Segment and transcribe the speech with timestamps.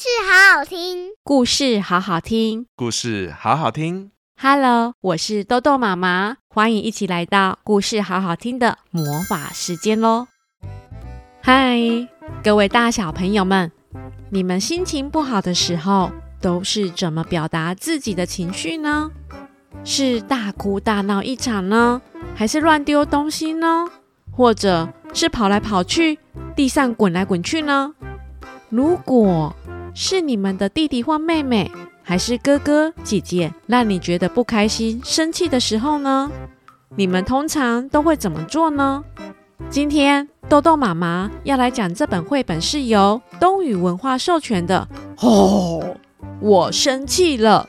[0.00, 4.12] 事好好听，故事好好听，故事好好听。
[4.40, 10.28] Hello，我是豆豆妈妈，欢迎一起来到故事好好听的魔法时间喽！
[11.42, 11.80] 嗨，
[12.44, 13.72] 各位大小朋友们，
[14.30, 19.10] 你们心情不好的时候都是怎么表达自己的情绪呢？
[19.82, 22.00] 是大哭大闹一场呢，
[22.36, 23.88] 还是乱丢东西呢？
[24.30, 26.20] 或者是跑来跑去，
[26.54, 27.92] 地上滚来滚去呢？
[28.68, 29.56] 如果
[30.00, 31.68] 是你们的弟弟或妹妹，
[32.04, 36.30] 还是哥哥姐姐，让你觉得不开心、生气的时候呢？
[36.94, 39.02] 你们通常都会怎么做呢？
[39.68, 44.86] 今天豆豆妈妈要来讲这本绘本，是由东宇文化授权的。
[45.16, 45.96] 哦，
[46.38, 47.68] 我生气了。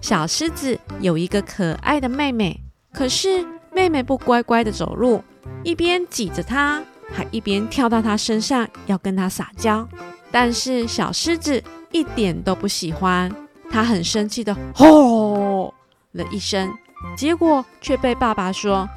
[0.00, 2.58] 小狮子有一个可爱的妹妹，
[2.90, 5.22] 可是妹妹不乖乖的走路，
[5.62, 9.86] 一边挤着她，还一边跳到她身上要跟她撒娇。
[10.30, 13.30] 但是小狮子一点都不喜欢，
[13.70, 15.72] 他很生气的吼
[16.12, 16.72] 了一声，
[17.16, 18.88] 结果却被爸爸说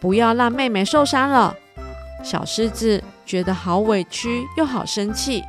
[0.00, 1.54] 不要让妹妹受伤了。
[2.22, 5.42] 小狮子觉得好委屈又好生气，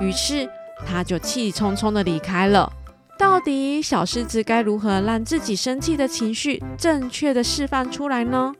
[0.00, 0.48] 于是
[0.86, 2.72] 他就气冲冲的离开了。
[3.16, 8.52] 到底小狮子该如何让自己生气的情绪正确的释放出来呢？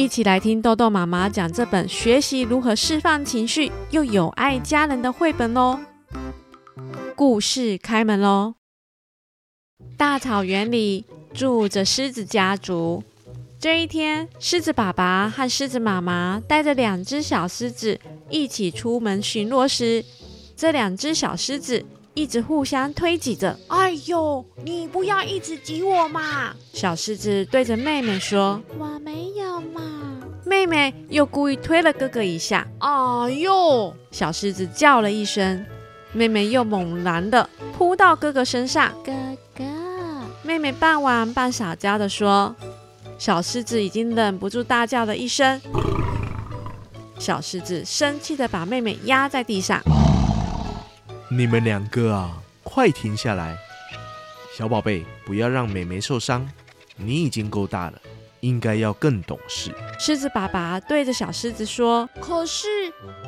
[0.00, 5.78] 一起来听豆豆妈妈讲这本学习如何释放情绪又有爱家人的绘本哦。
[7.14, 8.54] 故事开门喽！
[9.98, 13.04] 大草原里住着狮子家族。
[13.58, 20.02] 这一天，狮子爸爸和狮子妈妈带着两只小狮子一起出门巡逻时，
[20.56, 21.84] 这两只小狮子。
[22.14, 23.58] 一直互相推挤着。
[23.68, 26.54] 哎呦，你不要一直挤我嘛！
[26.72, 29.80] 小狮子对着妹妹说：“我没有嘛。”
[30.44, 32.66] 妹妹又故意推了哥哥一下。
[32.78, 33.94] 哎呦！
[34.10, 35.64] 小狮子叫了一声，
[36.12, 38.92] 妹妹又猛然的扑到哥哥身上。
[39.04, 39.12] 哥
[39.56, 39.64] 哥，
[40.42, 42.54] 妹妹半玩半撒娇的说。
[43.18, 45.60] 小狮子已经忍不住大叫了一声。
[47.18, 49.80] 小狮子生气的把妹妹压在地上。
[51.32, 53.56] 你们两个啊，快停下来！
[54.52, 56.50] 小宝贝，不要让妹妹受伤。
[56.96, 58.00] 你已经够大了，
[58.40, 59.72] 应该要更懂事。
[59.96, 62.66] 狮子爸爸对着小狮子说：“可是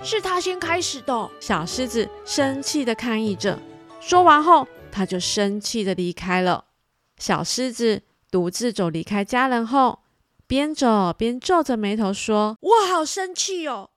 [0.03, 3.57] 是他先开始的。”小狮子生气的抗议着。
[4.01, 6.65] 说完后，他就生气的离开了。
[7.19, 8.03] 小狮子
[8.33, 10.01] 独自走离开家人后，
[10.49, 13.91] 边走边皱着眉头说：“我好生气哦。”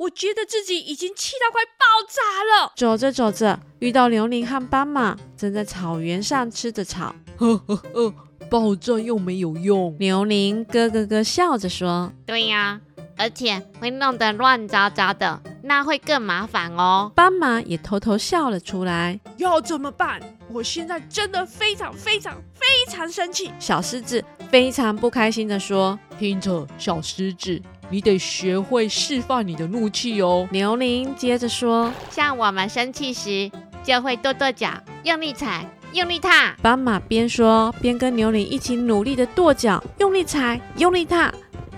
[0.00, 2.72] 我觉得自己已经气到快爆炸了。
[2.74, 7.14] 走着走着，遇到牛羚和斑马正在草原上吃着草。
[7.36, 8.14] 呵呵呵，
[8.48, 9.94] 爆炸又没有用。
[10.00, 12.80] 牛羚咯咯咯笑着说：“对呀，
[13.18, 19.20] 而且会弄得乱糟糟的，那会更麻烦哦。”斑马也偷偷笑了出来。
[19.36, 20.18] 要怎么办？
[20.48, 23.50] 我现在真的非常非常非常生气。
[23.58, 30.48] 小狮子非常不开心的说：“听着，小狮子。”你得学会释放你的怒气哦。
[30.52, 33.50] 牛羚接着说：“像我们生气时，
[33.82, 34.68] 就会跺跺脚，
[35.02, 41.32] 用力踩，用力踏。”斑马边说边跟牛羚一起努力的跺脚，用力踩，用力踏。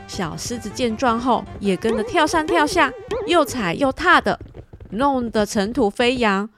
[0.06, 2.92] 小狮子见状后，也跟着跳上跳下，
[3.26, 4.38] 又踩又踏的，
[4.90, 6.50] 弄得尘土飞扬。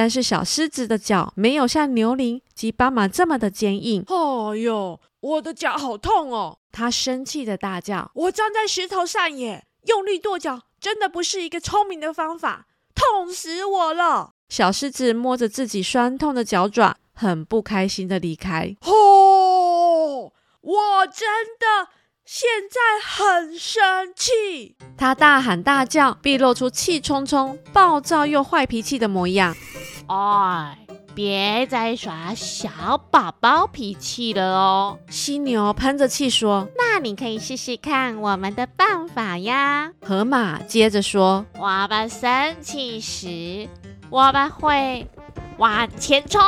[0.00, 4.02] 但是小狮子的脚没有像牛羚及斑马这么的坚硬。
[4.06, 6.56] 哎呦，我的脚好痛哦！
[6.72, 18.74] 他生气的大叫：“我站在石头上耶，用力跺脚真的不是一个聪明的方法，痛死我了！”小狮子摸着自己酸痛的脚爪，很不开心的离开。
[18.86, 21.28] 哦，我真
[21.58, 21.90] 的
[22.24, 24.76] 现在很生气！
[24.96, 29.54] 他大喊大叫，并露出气冲冲、暴躁又坏脾气的模样。
[30.14, 30.78] 哎。
[31.12, 34.98] 别再耍小宝宝脾气了哦！
[35.10, 43.68] 犀牛喷着气说：“那你可以试试看我们的办法呀。”河马接着说：“我们生气时，
[44.08, 45.04] 我们会
[45.58, 46.40] 往前冲，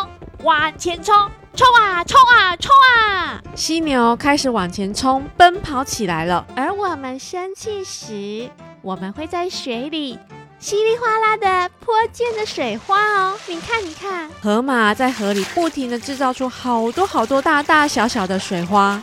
[0.45, 6.47] 往前冲，冲啊，冲啊，冲啊！”犀牛开始往前冲，奔跑起来了。
[6.55, 8.49] 而我们生气时，
[8.81, 10.17] 我们会在水里。
[10.63, 19.03] 稀里哗啦的泼溅着水花哦，你看，你看，河马在河里不停的制造出好多好多大大小小的水花。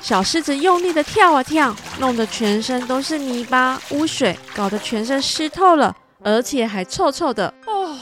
[0.00, 7.54] 小狮子用力的跳啊跳，弄得全身都是泥巴污水，搞得全身湿透了，而且还臭臭的。
[7.68, 7.96] 哦，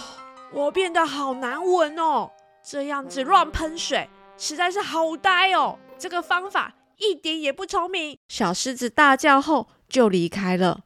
[0.51, 2.31] 我变得好难闻哦，
[2.67, 8.17] 这样子乱喷水实在是好呆哦，这个方法一点也不聪明。
[8.29, 10.81] 小狮子大叫后就离开了。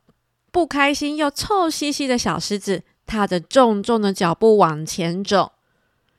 [0.55, 5.51] 不开心又臭兮兮的小狮子踏着重重的脚步往前走，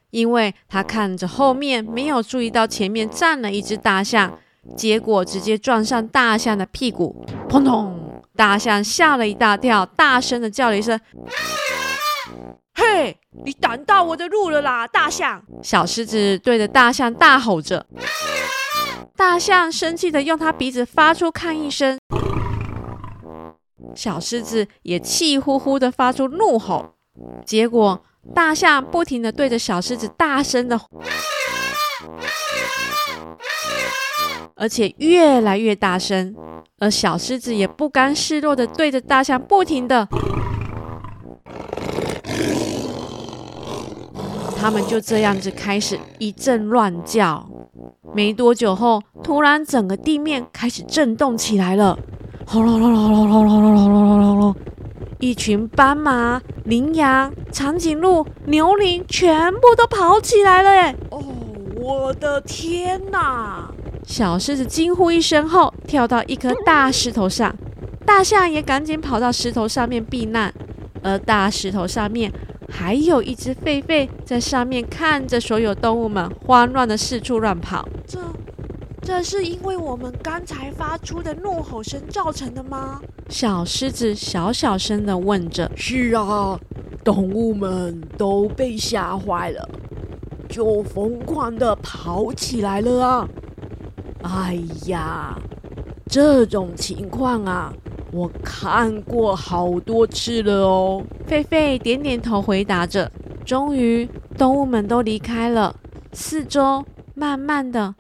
[0.10, 4.38] 因为他看着后面，没有注意到前面站了一只大象，
[4.76, 8.22] 结果直接撞上大象的屁股，砰咚！
[8.36, 11.00] 大象吓了一大跳，大声的叫了一声
[12.76, 17.86] ：“嘿，你挡到我的路了啦，大象！”小狮子对着大象大吼着，
[19.16, 21.98] 大象生气的用它鼻子发出抗议声。
[23.96, 26.96] 小狮子也气呼呼的发出怒吼，
[27.46, 28.02] 结果
[28.34, 30.80] 大象不停的对着小狮子大声的，
[34.56, 36.34] 而且越来越大声，
[36.80, 40.08] 而小狮子也不甘示弱的对着大象不停的，
[44.58, 47.48] 他们就这样子开始一阵乱叫。
[48.14, 52.00] 没多久后，突然整个地面开始震动起来了。
[52.48, 54.56] 轰隆隆隆隆隆隆隆隆隆隆隆！
[55.20, 60.70] 一群斑马、羚羊、长颈鹿、牛羚全部都跑起来了！
[60.70, 61.24] 哎，哦，
[61.76, 63.72] 我的天哪！
[64.06, 67.56] 小狮子惊呼一声后，跳到一颗大石头上，
[68.06, 70.54] 大象也赶紧跑到石头上面避难，
[71.02, 72.32] 而大石头上面
[72.70, 77.88] 还有一只狒狒在上面看着所有动物们慌乱的四处乱跑。
[78.06, 78.20] 这。
[79.06, 83.00] 这是因为我们刚才发出的怒吼声造成的吗？
[83.30, 85.72] 小狮子小小声的问着。
[85.76, 86.60] 是啊，
[87.04, 89.70] 动物们都被吓坏了，
[90.50, 93.30] 就疯狂的跑起来了啊！
[94.24, 95.38] 哎呀，
[96.08, 97.72] 这种情况啊，
[98.12, 101.04] 我看过好多次了哦。
[101.30, 103.12] 狒狒点点头回答着。
[103.46, 105.76] 终于，动物们都离开了，
[106.12, 107.94] 四周慢慢的。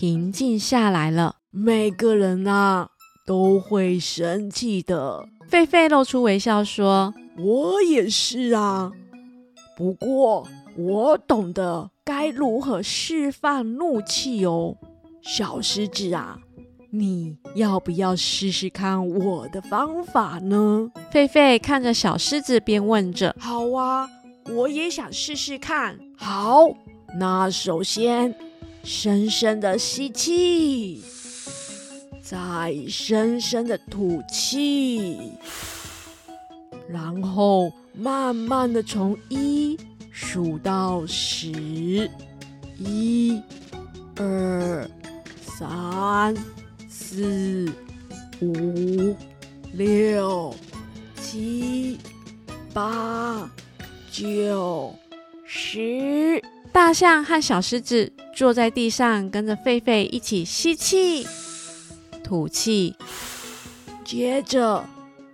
[0.00, 1.38] 平静下来了。
[1.50, 2.90] 每个人啊
[3.26, 5.26] 都会生气的。
[5.50, 8.92] 狒狒露出微笑说：“我也是啊，
[9.76, 10.46] 不过
[10.76, 14.76] 我懂得该如何释放怒气哦。”
[15.20, 16.38] 小狮子啊，
[16.92, 20.92] 你要不要试试看我的方法呢？
[21.12, 24.08] 狒狒看着小狮子，边问着：“好啊，
[24.48, 26.68] 我也想试试看。”好，
[27.18, 28.32] 那首先。
[28.88, 31.02] 深深的吸气，
[32.22, 35.34] 再深深的吐气，
[36.88, 39.78] 然后慢慢的从一
[40.10, 42.10] 数到十，
[42.78, 43.38] 一、
[44.16, 44.88] 二、
[45.42, 46.34] 三、
[46.88, 47.70] 四、
[48.40, 49.14] 五、
[49.74, 50.54] 六、
[51.20, 51.98] 七、
[52.72, 53.50] 八、
[54.10, 54.94] 九、
[55.44, 56.42] 十。
[56.72, 61.26] 大象和小狮子坐在地上，跟着狒狒一起吸气、
[62.22, 62.94] 吐气，
[64.04, 64.84] 接着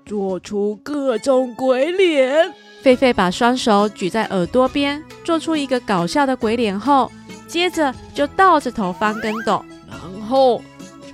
[0.06, 2.50] 做出各种鬼脸。
[2.82, 7.12] 狒狒把双手举在耳朵边，做出一个搞笑的鬼脸后，
[7.46, 10.62] 接着就倒着头翻跟斗，然后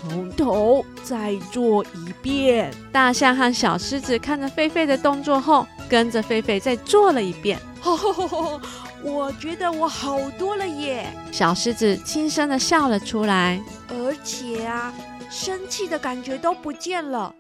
[0.01, 2.73] 从头再做一遍。
[2.93, 7.59] 大象和小狮子看着狒狒的动作后，跟着狒狒再做了一遍。
[9.03, 11.07] 我觉得我好多了耶！
[11.33, 14.93] 小狮子轻声地笑了出来，而且啊，
[15.31, 17.35] 生气的感觉都不见了，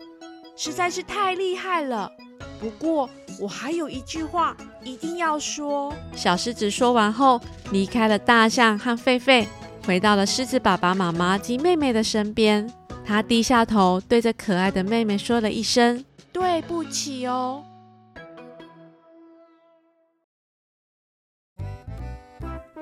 [0.56, 2.10] 实在是太厉害了。
[2.58, 3.08] 不过
[3.38, 5.92] 我还有一句话一定要说。
[6.14, 7.40] 小狮子说完后，
[7.72, 9.46] 离开了大象和狒狒，
[9.86, 12.70] 回到了狮子爸爸妈妈及妹妹的身边。
[13.04, 17.64] 他低下头，对着可爱的妹妹说了一声：“对不起哦。”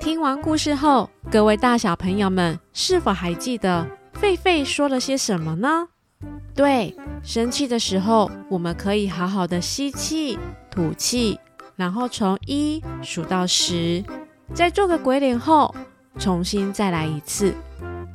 [0.08, 3.86] 听完故事后，各位大小朋友们是否还记得
[4.18, 5.86] 狒狒说了些什么呢？
[6.54, 10.38] 对，生气的时候，我们可以好好的吸气、
[10.70, 11.38] 吐气，
[11.76, 14.02] 然后从一数到十，
[14.54, 15.74] 再做个鬼脸后，
[16.18, 17.52] 重新再来一次。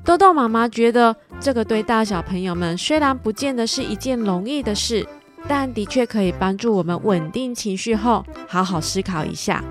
[0.04, 5.08] 豆豆妈妈觉得这个对大小朋友们虽然不见得是一件容易的事，
[5.48, 9.64] 但的确可以帮助我们稳定情绪后，好好思考一下。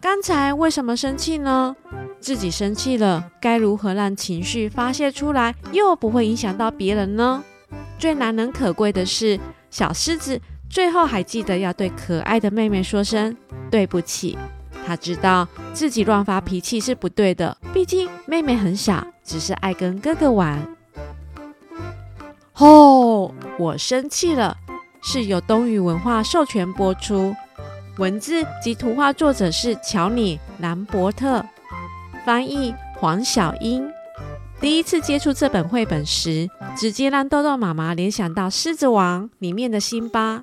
[0.00, 1.74] 刚才为什么生气呢？
[2.20, 7.42] 自己生气了，该如何让情绪发泄出来，又不会影响到别人呢？
[7.98, 9.38] 最难能可贵的是，
[9.70, 10.40] 小狮子
[10.70, 13.36] 最后还记得要对可爱的妹妹说声
[13.70, 14.38] 对不起。
[14.86, 20.76] 他知道自己乱发脾气是不对的，毕竟妹妹很小，只是爱跟哥哥玩。
[22.54, 24.56] 哦，我生气了，
[25.02, 27.34] 是由东雨文化授权播出。
[27.98, 31.44] 文字及图画作者是乔尼·兰伯特，
[32.24, 33.90] 翻译黄小英。
[34.60, 40.40] 第一次接触这本绘本时，直接让豆豆妈妈联想到《狮子王》里面的辛巴，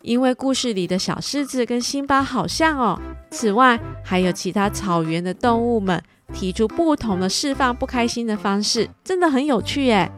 [0.00, 2.98] 因为故事里的小狮子跟辛巴好像哦。
[3.30, 10.10] 此外，还有其他草原的动物们提出不同的释放不开心的方式，真的很有趣耶。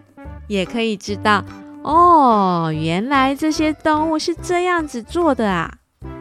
[0.47, 1.45] 也可以知道
[1.83, 5.75] 哦，原来这些动物是这样子做的啊。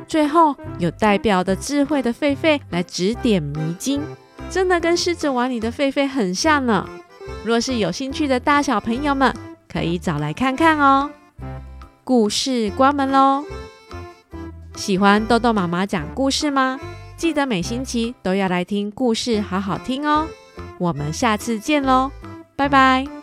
[0.08, 4.02] 最后，有代表的智慧的狒狒来指点迷津，
[4.50, 6.88] 真的跟狮子王里的狒狒很像呢。
[7.44, 9.34] 若是有兴趣的大小朋友们，
[9.68, 11.10] 可以找来看看哦。
[12.04, 13.44] 故事关门喽！
[14.76, 16.80] 喜欢豆豆妈妈讲故事吗？
[17.18, 20.28] 记得每星期都要来听故事，好好听哦。
[20.78, 22.12] 我们下次见喽，
[22.56, 23.17] 拜拜。